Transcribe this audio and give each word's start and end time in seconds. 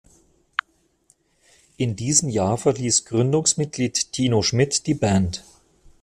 In 1.77 1.95
diesem 1.95 2.27
Jahr 2.27 2.57
verließ 2.57 3.05
Gründungsmitglied 3.05 4.11
Tino 4.13 4.41
Schmidt 4.41 4.87
die 4.87 4.95
Band. 4.95 5.43